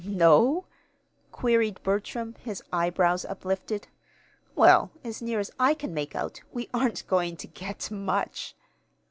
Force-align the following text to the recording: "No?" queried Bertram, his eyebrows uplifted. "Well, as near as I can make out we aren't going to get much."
"No?" 0.03 0.65
queried 1.31 1.83
Bertram, 1.83 2.33
his 2.39 2.63
eyebrows 2.73 3.23
uplifted. 3.23 3.87
"Well, 4.55 4.89
as 5.03 5.21
near 5.21 5.39
as 5.39 5.51
I 5.59 5.75
can 5.75 5.93
make 5.93 6.15
out 6.15 6.41
we 6.51 6.69
aren't 6.73 7.05
going 7.05 7.37
to 7.37 7.45
get 7.45 7.91
much." 7.91 8.55